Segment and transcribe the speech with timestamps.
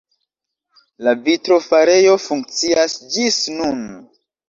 [1.09, 3.89] La vitrofarejo funkcias ĝis nun.